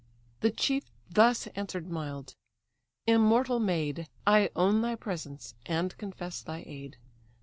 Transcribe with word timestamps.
The 0.39 0.49
chief 0.49 0.85
thus 1.11 1.45
answered 1.55 1.87
mild: 1.91 2.33
"Immortal 3.05 3.59
maid! 3.59 4.09
I 4.25 4.49
own 4.55 4.81
thy 4.81 4.95
presence, 4.95 5.53
and 5.67 5.95
confess 5.95 6.41
thy 6.41 6.63
aid. 6.65 6.97